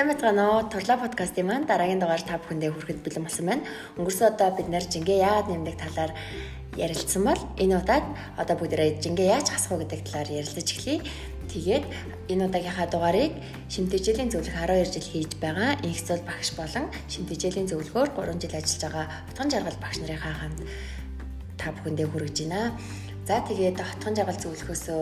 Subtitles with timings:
[0.00, 0.64] Сайн байна уу?
[0.64, 3.68] Турлаа подкастын маань дараагийн дугаар та бүхэндээ хүрэхэд бэлэн болсон байна.
[4.00, 6.12] Өнгөрсөн удаа бид нэр жингээ яагаад нэмдэг талаар
[6.72, 8.06] ярилцсан бол энэ удаад
[8.40, 11.04] одоо бүгдээрээ жингээ яаж хасах вэ гэдэг талаар ярилцаж эхлэе.
[11.52, 11.84] Тэгээд
[12.32, 13.32] энэ удаагийнхаа дугаарыг
[13.68, 18.80] шимтгийжлийн зөвлөх 12 жил хийж байгаа инх цол багш болон шимтгийжлийн зөвлөгөөр 3 жил ажиллаж
[18.80, 20.60] байгаа утган жаргал багш нарынхаа хамт
[21.60, 22.72] та бүхэндээ хүргэж байна.
[23.28, 25.00] За тэгээд утган жаргал зөвлөхөөсөө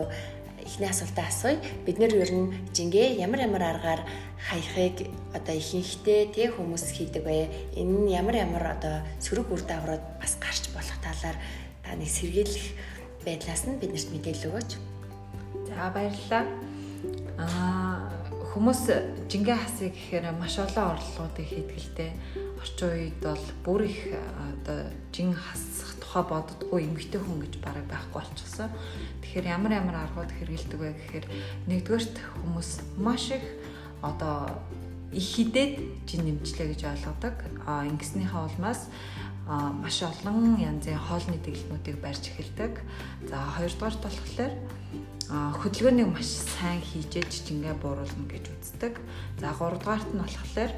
[0.69, 1.57] эхний асуултаа асууя.
[1.85, 4.01] Бид нэр ер нь жингээ ямар ямар аргаар
[4.37, 7.49] хаяхыг одоо ихэнхдээ тэг хүмүүс хийдэг бай.
[7.73, 11.37] Энэ нь ямар ямар одоо сөрөг үр дагаврууд бас гарч болох талаар
[11.81, 12.65] та нэг сэргийлэх
[13.25, 14.71] байдлаас нь биднэрт мэдээлэл өгөөч.
[15.73, 16.45] За баярлалаа.
[17.41, 18.18] Аа
[18.49, 18.81] хүмүүс
[19.29, 22.11] жингээ хасыг гэхээр маш олон орлогуудыг хийдгэлтэй.
[22.57, 28.25] Орчин үед бол бүр их одоо жин хасах тухай боддгоо эмгтэй хүн гэж бараг байхгүй
[28.25, 28.73] болчихсон.
[29.21, 31.25] Тэгэхээр ямар ямар аргууд хэрэгэлдэг вэ гэхээр
[31.69, 33.45] нэгдүгээрт хүмүүс маш их
[34.01, 34.49] одоо
[35.13, 37.35] их хідэд жин нэмчлээ гэж ойлгодог.
[37.69, 38.89] А ингэснийхээ улмаас
[39.49, 42.81] маш олон янзын хоолны дэглэмүүдийг барьж эхэлдэг.
[43.29, 44.53] За хоёрдугаарт болохоор
[45.29, 48.97] хөдөлгөөнийг маш сайн хийжээж жингээ бууруулна гэж үздэг.
[49.37, 50.73] За гуравдугаарт нь болохоор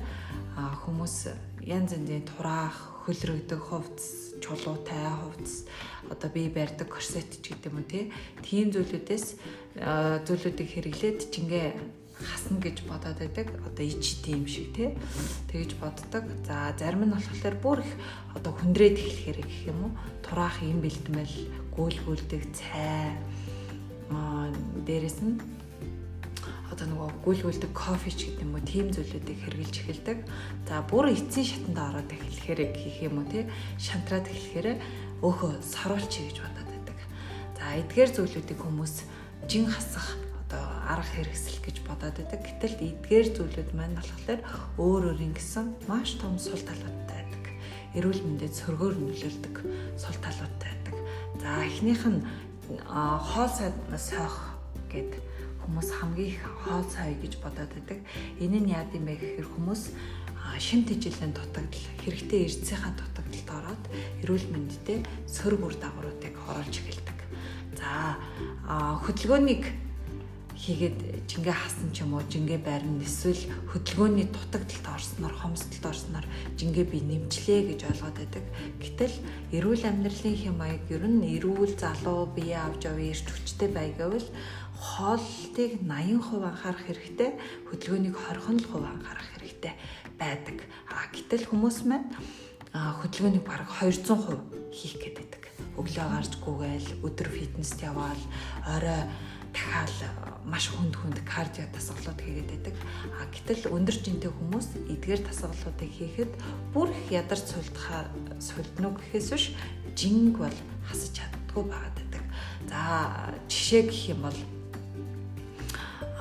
[0.84, 1.16] хүмүүс
[1.64, 2.76] янз янзын тураах,
[3.08, 5.64] хөлрөгдөг хувцс, чулуутай хувцс,
[6.12, 8.12] одоо бие барьдаг корсет ч гэдэг юм уу
[8.44, 9.26] тийм зүйлүүдээс
[10.28, 11.68] зүйлүүдийг хэрэглээд жингээ
[12.20, 13.48] хасна гэж бодоод байдаг.
[13.66, 14.94] Одоо ич тийм шиг тий.
[15.50, 16.28] Тэгэж боддог.
[16.46, 17.92] За зарим нь болохоор бүр их
[18.36, 19.92] одоо хүндрээд эхлэхээр гэх юм уу?
[20.22, 21.36] Тураах юм бэлтмэл,
[21.74, 23.16] гүйлгүүлдэг цай.
[24.86, 25.40] Дээрэс нь
[26.72, 30.18] одоо нөгөө гүйлгүүлдэг кофе ч гэдэг юм уу тийм зүйлүүдийг хэрглэж эхэлдэг.
[30.66, 33.44] За бүр эцсийн шатанд ороод эхлэхээр хийх юм уу тий
[33.76, 34.80] шантраад эхлэхээр
[35.20, 36.98] өөхөө саруулчи гэж бодоод байдаг.
[37.60, 38.96] За эдгээр зүйлүүдийг хүмүүс
[39.52, 40.16] жин хасах
[40.48, 42.40] одоо арга хэрэгсэл гэж бодоод байдаг.
[42.40, 44.42] Гэтэл эдгээр зүйлүүд маань болохоор
[44.80, 47.46] өөр өөр ингэсэн маш том сул талуудтай байдаг.
[48.00, 49.56] Эрүүл мэндэд сөргөөр нөлөөлдөг
[50.00, 50.96] сул талуудтай байдаг.
[51.44, 52.24] За эхнийх нь
[52.80, 53.50] хоол
[53.98, 54.36] сайх
[54.92, 55.20] гэдэг
[55.66, 58.00] хүмүүс хамгийн их хоол сая гэж бодоод байдаг.
[58.42, 59.94] Энэ нь яад юм бэ гэхээр хүмүүс
[60.58, 63.84] шимт ижилэн дутагдал, хэрэгтэй эрдэсийнхаа дутагдалд ороод
[64.26, 67.20] эрүүл мэндэд сөрөг үр дагавруудыг оруулж эхэлдэг.
[67.78, 68.18] За
[69.06, 69.64] хөдөлгөөнийг
[70.62, 76.86] хийгээд жингээ хасан ч юм уу жингээ байрна эсвэл хөдөлгөөний дутагдалд орсноор хомсдолд орсноор жингээ
[76.86, 78.46] би нэмчлээ гэж ойлгоод байдаг.
[78.78, 79.16] Гэтэл
[79.58, 84.30] эрүүл амьдралын хэм маяг ер нь эрүүл залуу бие авч яваа эрч хүчтэй бай гэвэл
[84.78, 87.32] хоолтыг 80% анхаарах хэрэгтэй,
[87.70, 89.74] хөдөлгөөнийг 20% анхаарах хэрэгтэй
[90.22, 90.58] байдаг.
[90.94, 92.10] А гэтэл хүмүүс маань
[92.74, 95.42] хөдөлгөөнийг бараг 200% хийх байдаг.
[95.78, 98.22] Өглөө гарч гүгээл, өдөр фитнест яваал,
[98.66, 99.10] орой
[99.54, 102.76] дахиад маш хүнд хүнд кардио дасгалууд хийгээд байдаг.
[103.20, 106.32] А гэтэл өндөр жинтэй хүмүүс эдгээр дасгалуудыг хийхэд
[106.74, 108.10] бүр их ядарч сулдахаа
[108.42, 109.46] сулднуу гэхээс биш
[109.96, 110.58] жинг бол
[110.90, 112.24] хасаж чаддгүй байгаад байдаг.
[112.70, 112.80] За
[113.48, 114.40] жишээ гэх юм бол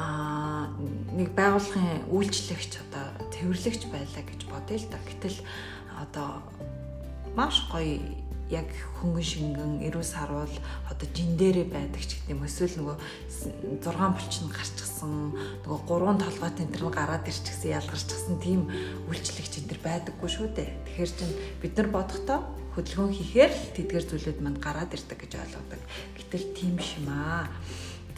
[0.01, 0.69] аа
[1.13, 4.99] нэг байгууллагын үйлчлэгч одоо тэмэрлэгч байлаа гэж бодъё л да.
[5.09, 5.39] Гэтэл
[6.01, 6.31] одоо
[7.37, 8.01] маш гоё
[8.51, 8.67] яг
[8.99, 10.51] хөнгөн шингэн эрүү сарвал
[10.91, 12.97] одоо жин дээрээ байдаг ч гэдэг юм эсвэл нөгөө
[13.79, 15.15] 6 булчин гарчсан
[15.63, 18.67] нөгөө гурван толгой тентэр нь гараад ирчихсэн ялгарчихсан тийм
[19.07, 20.71] үйлчлэгч энэ төр байдаггүй шүү дээ.
[20.85, 21.31] Тэгэхээр чин
[21.63, 22.39] бид нар бодохдоо
[22.75, 25.81] хөдөлгөөн хийхээр л тэдгэр зүйлүүд манд гараад ирдэг гэж ойлгодог.
[26.19, 27.47] Гэтэл тийм биш юм аа.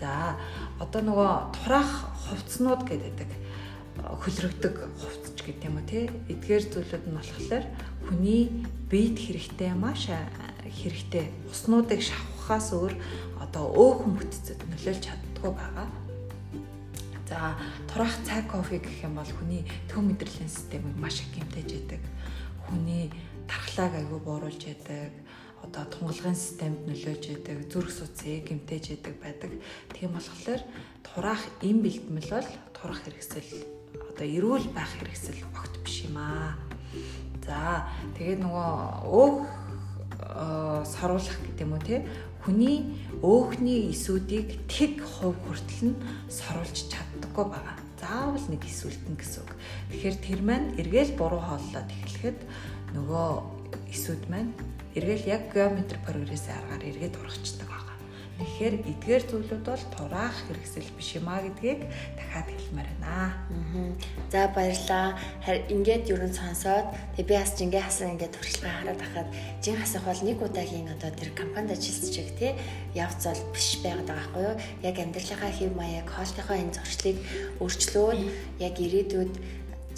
[0.01, 0.37] За
[0.83, 1.93] одоо нөгөө тураах
[2.27, 3.31] хувцснууд гэдэг
[4.01, 7.65] хөлрөгдөг хувцч гэдэг юм уу те эдгээр зүйлүүд нь болохоор
[8.07, 10.09] хүний биед хэрэгтэй маш
[10.67, 12.95] хэрэгтэй уснуудыг шавхахаас өөр
[13.41, 15.89] одоо өөхөн бүтцэд нөлөөлж чаддгүй байгаа.
[17.29, 17.57] За
[17.89, 22.03] тураах цай кофе гэх юм бол хүний төв мэдрэлийн системийг маш их гэмтэж яадаг.
[22.69, 23.09] Хүний
[23.49, 25.13] тархлааг аягүй бууруулж яадаг
[25.63, 29.53] одоо тунгалгын системд нөлөөж яадаг, зүрх судсыг гэмтэж яадаг байдаг.
[29.95, 30.61] Тийм болохоор
[31.07, 33.51] тураах им бэлтгэл бол турах хэрэгсэл
[34.11, 35.72] одоо эрүүл байх хэрэгсэл огт.
[37.43, 37.87] За
[38.19, 38.71] тэгээд нөгөө
[39.11, 39.37] өөх
[40.87, 42.07] саруулах гэдэг юм уу те
[42.43, 47.77] хүний өөхний эсүүдийг тэг хувь хүртэл нь саруулж чаддаггүй байгаа.
[48.03, 49.53] Заавал нэг эсвэлтэн гэсэн үг.
[49.95, 52.39] Тэгэхээр тэр маань эргээл буруу хооллоод эхлэхэд
[52.99, 53.29] нөгөө
[53.95, 54.51] эсүүд маань
[54.99, 57.72] эргээл яг геометр прогрессийн аргаар эргээд урагчдаг.
[58.43, 61.87] Тэгэхээр эдгээр зүйлүүд бол тураах хэрэгсэл биш юм а гэдгийг
[62.19, 63.39] дахиад хэлмээр байна.
[64.35, 65.15] За баярлаа.
[65.47, 69.29] Ингээд ерөн сонсоод тэг би бас жингээ хасан ингээд туршлагаа хараад ахад
[69.63, 72.53] жин хасах бол нэг удаагийн одоо тэр компанид ажиллаж чиг тий
[72.99, 74.57] явц бол биш байгаад байгаа байхгүй юу?
[74.91, 77.17] Яг амьдралынхаа хэв маяг, хоолтынхоо энэ зуршлыг
[77.63, 78.21] өөрчлөөд
[78.59, 79.35] яг ирээдүйд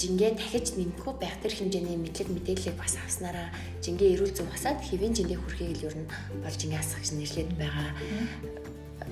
[0.01, 3.49] жингээ дахиж нэмэхгүй байх тэр хэмжээний мэдлэг мэдээллийг бас авснараа
[3.85, 6.11] жингээ эрүүл зөв хасаад хэвэн жиндээ хүрэхийг л ер нь
[6.43, 7.89] болж жингээ гэж нэрлээд байгаа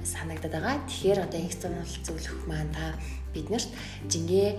[0.05, 0.77] санагдаад байгаа.
[0.89, 2.97] Тэгэхээр одоо экстernal зөвлөх маань та
[3.35, 3.71] биднэрт
[4.11, 4.59] жингээ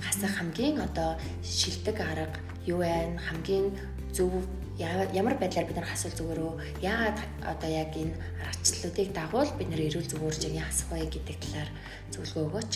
[0.00, 3.18] хасах хамгийн одоо шилдэг арга юу вэ?
[3.28, 3.72] Хамгийн
[4.12, 4.32] зөв
[4.78, 6.54] ямар байдлаар бид нар хасвал зүгээр үү?
[6.82, 11.70] Яагаад одоо яг энэ аргачлалуудыг дагуул бид нар эрүүл зүгээр жигээ хасах вэ гэдэг талаар
[12.12, 12.72] зөвлөгөө өгөөч.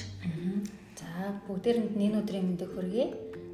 [1.23, 3.07] За бүгдээрэнд нэг өдрийн мэндийг хүргэе.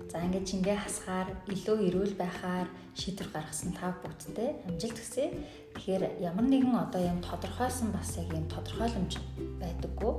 [0.08, 2.64] За ингээд чингээ хасахаар илүү эрүүл байхаар
[2.96, 5.36] шийдвэр гаргасан та бүгдтэй амжилт хүсье.
[5.76, 9.20] Тэгэхээр ямар нэгэн одоо юм тодорхойлсон бас яг юм тодорхойломж
[9.60, 10.12] байдаггүй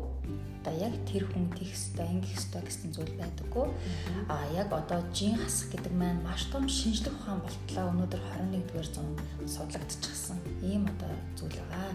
[0.70, 3.68] одоо яг тэр хүн тийх ёстой, ингэх ёстой гэсэн зүйл байдаггүй.
[4.30, 9.20] А яг одоо жин хасах гэдэг маань маш том шинжлэх ухаан болтлоо өнөөдөр 21-р зуунд
[9.50, 10.38] судлагдчихсан.
[10.62, 11.94] Ийм одоо зүйл байгаа.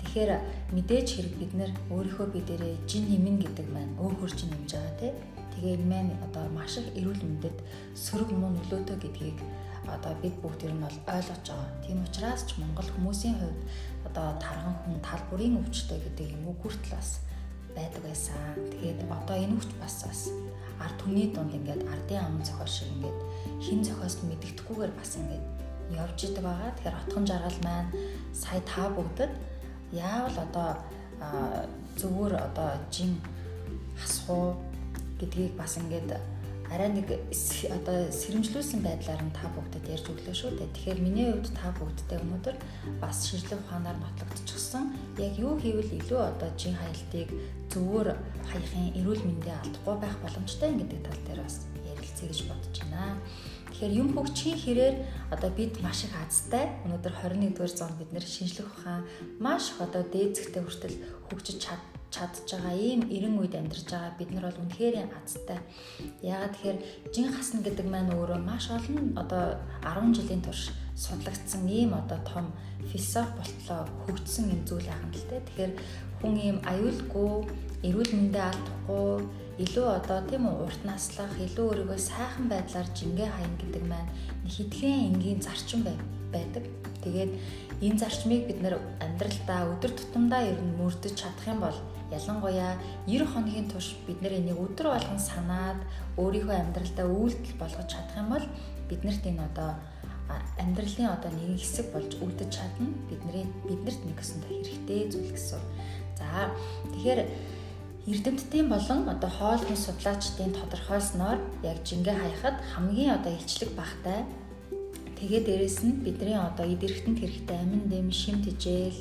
[0.00, 0.30] Тэгэхээр
[0.72, 4.96] мэдээж хэрэг бид нэр өөрийнхөө бие дээрээ жин нэмнэ гэдэг маань өөр хөрч нэмж байгаа
[5.00, 5.16] тийм.
[5.56, 7.56] Тэгээ маань одоо маш их эрүүл мэндэд
[7.96, 9.38] сөрөг муу нөлөөтэй гэдгийг
[9.88, 11.70] одоо бид бүгд ер нь бол ойлгож байгаа.
[11.84, 13.60] Тийм учраас ч Монгол хүмүүсийн хувьд
[14.08, 17.25] одоо тархан хүн тал бүрийн өвчтөй гэдэг юм уу хүртэл бас
[17.76, 18.56] байдаг байсан.
[18.72, 20.20] Тэгээд одоо энэ хүч бас бас
[20.80, 23.18] ард түмний дунд ингээд ардын аман зохиол шиг ингээд
[23.60, 25.44] хин зохиост мэддэхгүйгээр бас ингээд
[25.92, 26.72] явж идэг байгаа.
[26.74, 27.90] Тэгэхээр отхон жаргал маань
[28.32, 29.32] сая та бүгдэд
[29.92, 30.70] яавал одоо
[32.00, 33.20] зүгээр одоо жин
[34.00, 34.56] хасах
[35.20, 36.16] гэдгийг бас ингээд
[36.72, 37.08] арай нэг
[37.70, 40.74] одоо сэрэмжлүүлсэн байдлаар нь та бүгдэд ярьж өглөө шүү дээ.
[40.74, 42.56] Тэгэхээр миний хувьд та бүгдтэй өнөөдөр
[42.98, 44.90] бас шийдлэг ухаанаар нотлогдчихсон.
[45.18, 47.28] Яг юу хийвэл илүү одоо жин хаялтыг
[47.70, 48.18] зөвөр
[48.50, 53.20] хаяхын эрүүл мэндэ алдахгүй байх боломжтой гэдэг тал дээр бас ярилцъя гэж бодож байна.
[53.76, 54.96] Тэгэхээр юм хөгжихийн хэрээр
[55.30, 59.04] одоо бид маш их азтай өнөөдөр 21-р зуунд бид нэр шинжлэх ухаан
[59.36, 60.96] маш их одоо дээд зэгтээ хүртэл
[61.28, 61.80] хөгжиж чад
[62.14, 65.58] чадж байгаа ийм 90 үед амьдарч байгаа бид нар бол үнэхээр азтай.
[66.22, 66.78] Яагаад тэгэхээр
[67.14, 72.46] жин хасна гэдэг маань өөрөө маш олон одоо 10 жилийн турш судлагдсан ийм одоо том
[72.90, 75.42] философи болтлоо хөгжсөн юм зүйл юм л те.
[75.44, 75.72] Тэгэхээр
[76.20, 77.32] хүн ийм аюулгүй,
[77.84, 79.12] эрүүл мэндэ алдахгүй,
[79.64, 84.10] илүү одоо тийм үү урт наслах, илүү өөрийгөө сайхан байдлаар жингээ хаяна гэдэг маань
[84.48, 86.64] хэдхэн энгийн зарчим байдаг.
[87.04, 87.32] Тэгээд
[87.86, 91.78] энэ зарчмыг бид нэр амьдралдаа өдөр тутамдаа ер нь мөрдөж чадах юм бол
[92.10, 95.80] ялангуяа 90 хоногийн турш бид нэр энийг өдөр болгон санаад
[96.16, 98.46] өөрийнхөө амьдралдаа үйлдэл болгож чадах юм бол
[98.88, 99.70] биднэрт энэ одоо
[100.58, 102.90] амьдралын одоо нэг хэсэг болж үлдэж чадна.
[103.10, 105.62] Бидний биднэрт нэг өсөндөө хэрэгтэй зүйл гэсэн.
[106.18, 106.50] За
[106.94, 107.20] тэгэхээр
[108.06, 114.22] эрдэмтдийн болон одоо хоол хүнс судлаачдын тодорхойлсноор яг жингээ хаяхад хамгийн одоо илчлэг багтай
[115.16, 119.00] тэгээ дээрэс нь бидний одоо идэрхтэнд хэрэгтэй амин дэм шим тижэл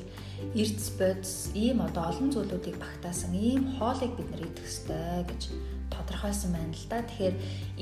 [0.56, 5.42] эрдэс бодис ийм одоо олон зүйлүүдийг багтаасан ийм хоолыг бид нар идэх ёстой гэж
[5.92, 7.04] тодорхойлсон байна л да.
[7.04, 7.36] Тэгэхээр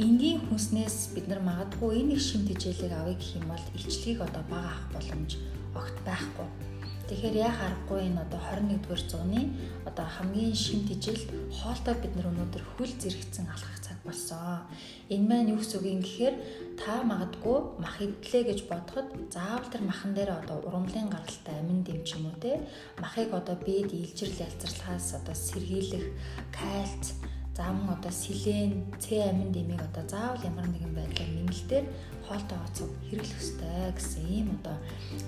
[0.06, 4.70] энгийн хүнснээс бид нар магадгүй их шим тижээлийг авъя гэх юм бол илчлэгийг одоо бага
[4.70, 5.32] авах боломж
[5.78, 6.73] огт байхгүй.
[7.08, 9.42] Тэгэхээр яа харахгүй энэ одоо 21-р зууны
[9.84, 11.20] одоо хамгийн шим тижэл
[11.52, 14.64] хоолтой бид нар өнөөдөр хүл зэрэгцэн алхах цаг болсон.
[15.12, 16.36] Энэ маань юу гэсэн үг юм гэхээр
[16.80, 22.08] та магадгүй мах идлээ гэж бодоход заавал тэр махан дээр одоо урамлын гаралтай амин дэм
[22.08, 22.64] ч юм уу те
[23.04, 26.08] махыг одоо бид илжирл ялцралхаас одоо сэргийлэх
[26.56, 27.20] кальц
[27.56, 31.86] за мөн одоо силен, С амин дэмийг одоо заавал ямар нэгэн байдлаар нэмэлтээр
[32.27, 34.77] хоолтой оцог хэрэглэх ёстой гэсэн ийм одоо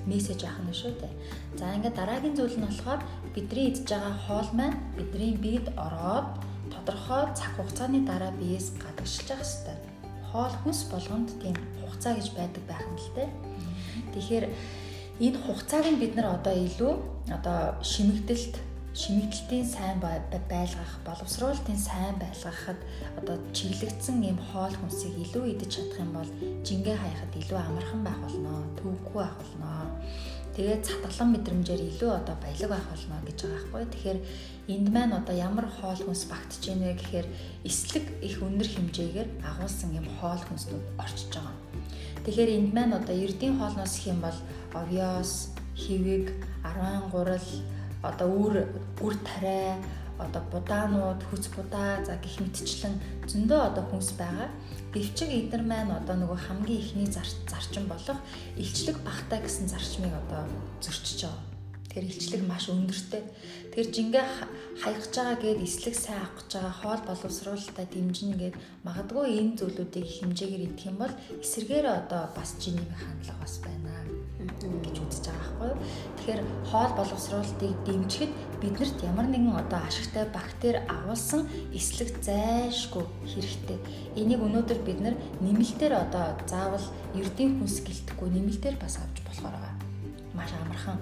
[0.05, 1.13] мессеж ахна шүү дээ.
[1.59, 3.01] За ингээд дараагийн зүйл нь болохоор
[3.35, 6.27] бидний идж байгаа хоол маань бидний биед ороод
[6.73, 9.77] тодорхой цаг хугацааны дараа биеэс гадагшилж явах ёстой.
[10.29, 13.29] Хоол хүнс болгонд тийм хугацаа гэж байдаг байх юм л дээ.
[14.13, 14.45] Тэгэхээр
[15.25, 16.93] энэ хугацааг нь бид нар одоо илүү
[17.31, 18.55] одоо шимэгдэлт
[18.95, 22.79] шимэгдэлтийн сайн байлгах, боловсруулалтын сайн байлгахад
[23.19, 26.31] одоо чиглэгдсэн ийм хоол хүнсийг илүү идэж чадах юм бол
[26.63, 29.71] жингээ хаяхад илүү амархан байх болно, төвөггүй байх болно.
[30.55, 33.83] Тэгээд цатгалан мэдрэмжээр илүү одоо баялаг байх болно гэж байгаа байхгүй.
[33.91, 34.19] Тэгэхээр
[34.71, 37.27] энд маань одоо ямар хоол хүнс багтж ийнэ гэхээр
[37.67, 41.55] эслэг их өндөр хэмжээгээр агуулсан юм хоол хүнснүүд орчиж байгаа.
[42.23, 44.39] Тэгэхээр энд маань одоо эрдийн хоолноос их юм бол
[44.71, 46.31] овёс, хивэг,
[46.63, 47.43] арван гурал
[48.11, 48.55] одоо үр
[49.01, 49.77] үр тариа
[50.17, 52.95] одоо будаанууд хүч будаа за гих мэтчлэн
[53.27, 54.49] зөндөө одоо хүнс байгаа.
[54.95, 58.19] Гэвчиг эдгээр маань одоо нөгөө хамгийн ихний зарчим болох
[58.55, 60.47] илчлэг багтаа гэсэн зарчмыг одоо
[60.79, 61.43] зөрчиж байгаа.
[61.91, 63.23] Тэр илчлэг маш өндөртэй.
[63.75, 64.25] Тэр жингээ
[64.83, 68.55] хаягч байгаа гээд эслэг сайн авах гэж байгаа хоол боловсруулалтаа дэмжинэ гээд
[68.87, 74.04] магадгүй энэ зүйлүүдийг хэмжээгээр идэх юм бол эсэргээр одоо бас жиний хандлага бас байна.
[74.85, 75.71] Гэж үзэж байгаа байхгүй.
[76.17, 83.79] Тэгэхээр хоол боловсруулалтыг дэмжихэд биднэрт ямар нэгэн одоо ашигтай бактери агуулсан эслэг зайшгүй хэрэгтэй.
[84.15, 89.75] Энийг өнөөдөр бид нар нэмэлтээр одоо заавал эрдийн хүнс гэлтэхгүй нэмэлтээр бас авч болохоор байгаа.
[90.33, 90.99] Маш амархан.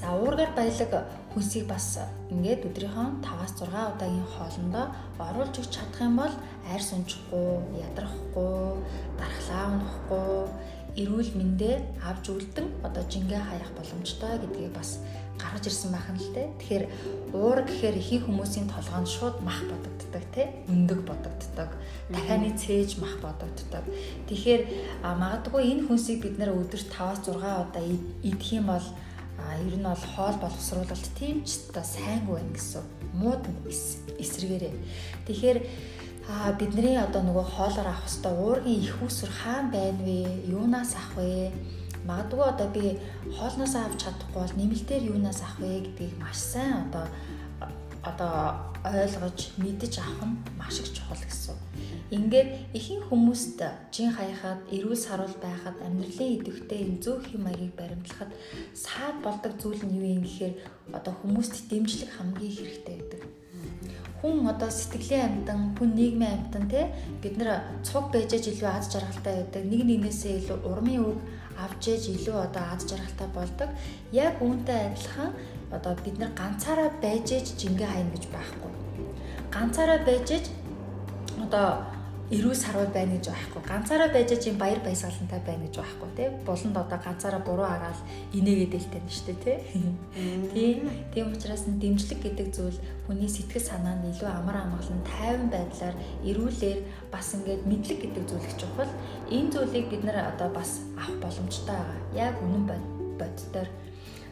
[0.00, 0.92] За уургаар баялаг
[1.32, 1.98] хүнсийг бас
[2.30, 4.86] ингээд өдрийнхөө 5-аас 6 удаагийн хоолндоо
[5.18, 6.34] оруулж өгч чадах юм бол
[6.72, 7.50] арьс унчихгүй,
[7.86, 8.84] ядрахгүй,
[9.18, 10.34] дархлаа унахгүй
[10.94, 15.02] эрүүл мэндэ авж үлдэн одоо жингээ хаях боломжтой гэдгийг бас
[15.38, 16.50] гаргаж ирсэн байна л те.
[16.58, 16.84] Тэгэхээр
[17.34, 20.54] уур гэхээр ихэнх хүмүүсийн толгоонд шууд мах бодогддог те.
[20.70, 21.70] Өндөг бодогддог.
[22.10, 23.84] Дахианы цээж мах бодогддог.
[24.30, 24.62] Тэгэхээр
[25.02, 27.82] магадгүй энэ хүнсийг бид нэр өдөрт 5-6 удаа
[28.22, 28.86] идэх юм бол
[29.66, 32.82] ер нь бол хоол боловсруулалт тийм ч та сайнгүй байна гэсэн
[33.18, 33.42] мууд
[34.22, 34.74] эсрэгээрээ.
[35.26, 35.58] Тэгэхээр
[36.24, 40.48] Аа бидний одоо нөгөө хоолоор авах хэвээр уургийн их усүр хаан байна вэ?
[40.48, 41.52] Юунаас авах вэ?
[42.08, 42.96] Магадгүй одоо би
[43.36, 47.04] хоолноос авч чадахгүй бол нэмэлтээр юунаас авах вэ гэдгийг маш сайн одоо
[48.08, 48.56] одоо
[48.88, 51.60] ойлгож мэдэж авах нь маш их чухал гэсэн.
[52.16, 53.60] Ингээд ихэнх хүмүүст
[53.92, 58.32] жин хаяхад, эрүүл саруул байхад, амьдралын идэвхтэй энэ зөв хэм маягийг баримтлахад
[58.72, 60.54] саад болдог зүйл нь юу юм гэхээр
[60.96, 63.43] одоо хүмүүст дэмжлэг хамгийн хэрэгтэй гэдэг
[64.24, 66.88] хүн одоо сэтгэлийн амьтан, хүн нийгмийн амьтан те
[67.20, 69.62] бид нар цуг байж илүү аз жаргалтай байдаг.
[69.68, 71.18] Нэг нэгнээсээ илүү урмын үг
[71.60, 73.68] авч ээж илүү одоо аз жаргалтай болдог.
[74.16, 75.30] Яг үүнтэй адилхан
[75.76, 78.72] одоо бид нар ганцаараа байж ээж жингээ хайна гэж байхгүй.
[79.52, 80.46] Ганцаараа байж ээж
[81.44, 81.84] одоо
[82.32, 83.62] эрүүл сарвал байна гэж байхгүй.
[83.68, 86.28] Ганцаараа байж чинь баяр баясгалантай байна гэж байхгүй тий.
[86.48, 88.00] Буланд одоо ганцаараа буруу агаал
[88.32, 90.80] инээгээд дэлтэй нь шүү дээ тий.
[91.12, 95.96] Тийм учраас нь дэмжлэг гэдэг зүйл хүний сэтгэл санаа нь илүү амар амгалан тайван байдлаар
[96.24, 96.78] эрүүлэр
[97.12, 98.92] бас ингээд мэдлэг гэдэг зүйл их чухал.
[99.28, 102.00] Энэ зүйлийг бид нар одоо бас авах боломжтой байгаа.
[102.16, 102.64] Яг үнэн
[103.20, 103.68] боддоор.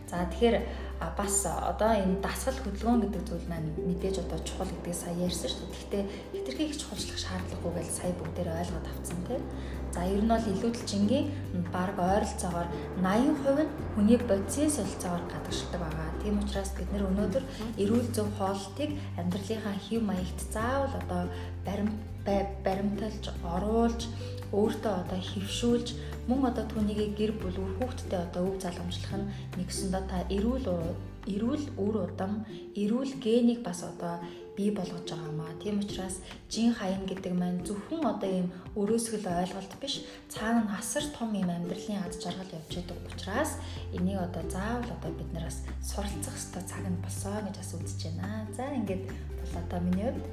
[0.08, 0.56] За тэгэхээр
[1.02, 5.50] а бас одоо энэ дасгал хөдөлгөөн гэдэг зүйл маань мэдээж одоо чухал гэдгийг сая ярьсан
[5.50, 5.74] шүү дээ.
[5.74, 9.42] Гэхдээ хитрхи их чухалчлах шаардлагагүй гэж сая бүгдээр ойлгоод авцсан тийм.
[9.94, 11.26] За ер нь бол илүүдэлжингийн
[11.74, 12.68] баг ойролцоогоор
[13.02, 16.08] 80% нь хүний бодисын солилцоогоор гадагшилдаг байгаа.
[16.22, 17.44] Тийм учраас бид нэр өнөөдөр
[17.82, 18.90] эрүүл зөв хоолтыг
[19.20, 21.22] амьдралынхаа хэв маягт заавал одоо
[21.66, 21.90] барим
[22.64, 24.02] баримталж, оруулж,
[24.52, 25.88] өөртөө одоо хөвшүүлж
[26.28, 30.66] мөн одоо түүнийг гэр бүл хүүхдтэй одоо өв залгамжлах нь нэгсэндээ та эрүүл
[31.26, 32.42] эрүүл үр удам,
[32.74, 34.18] эрүүл генийг бас одоо
[34.56, 35.54] бий болгож байгаа маа.
[35.62, 36.18] Тийм учраас
[36.50, 41.48] жин хаян гэдэг маань зөвхөн одоо ийм өрөөсгөл ойлголт биш, цаана нь асар том ийм
[41.48, 43.50] амьдралын аз жаргал явж байгаа учраас
[43.94, 48.46] энийг одоо заавал одоо бид нараас суралцах хэрэгтэй цаг нь болсон гэж бас үзэж байна.
[48.56, 49.04] За ингээд
[49.38, 50.26] бол одоо миний хувьд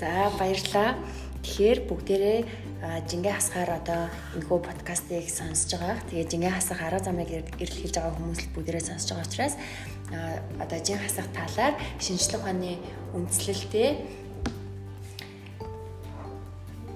[0.00, 0.96] За баярлалаа.
[1.44, 2.38] Тэгэхээр бүгдээрээ
[3.04, 6.00] жингээ хасгаар одоо энэхүү подкастыг сонсож байгаа.
[6.08, 9.54] Тэгээ жингээ хасах арга замыг эрэл хийж байгаа хүмүүс л бүгдээрээ сонсож байгаа учраас
[10.56, 12.80] одоо жин хасах талаар шинжлэх ухааны
[13.12, 13.88] үндслэлтэй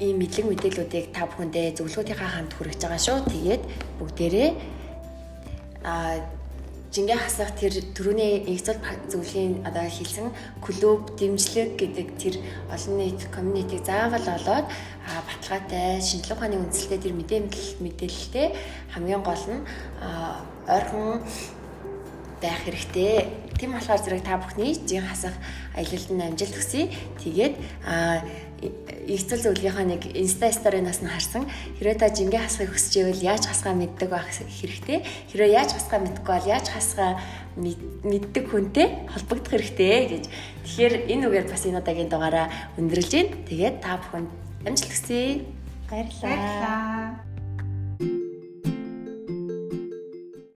[0.01, 3.19] ийм мэдлэг мэдээллүүдийг та бүхэндээ зөвлөгөөнийхаа хамт хүргэж байгаа шүү.
[3.29, 3.63] Тэгээд
[4.01, 4.51] бүгдээрээ
[5.85, 6.25] а
[6.95, 8.79] жингээ хасах тэр төрөний экзол
[9.11, 10.31] зөвлөгийн одоо хэлсэн
[10.63, 12.35] клуб дэмжлэг гэдэг тэр
[12.71, 14.67] олон нийт community заавал олоод
[15.27, 18.47] баталгаатай шинжилгээ ухааны үндсэлтэй тэр мэдээлэл мэдээлэлтэй
[18.95, 19.67] хамгийн гол нь
[20.71, 21.27] ойрхон
[22.45, 23.25] байх хэрэгтэй.
[23.57, 25.33] Тийм болохоор зэрэг та бүхний жин хасах
[25.73, 26.93] аялалд нь амжилт хүсье.
[27.25, 27.55] Тэгээд
[29.09, 31.45] эцэл зөвлөгийнхаа нэг инста сторинаас нь харсан.
[31.81, 35.05] Хэрвээ та жингээ хасахыг хүсэж ивэл яаж хасгаа мэддэг байх хэрэгтэй?
[35.33, 37.21] Хэрвээ яаж хасгаа мэдгүй бол яаж хасгаа
[37.57, 40.25] мэддэг хүнтэй холбогдох хэрэгтэй гэж.
[40.65, 42.47] Тэгэхээр энэ үгээр бас энэ удаагийн дугаараа
[42.81, 44.31] өндөрлж байна тэгээд та бүхэнд
[44.65, 45.45] амжилт хүсье.
[45.91, 47.34] Баярлалаа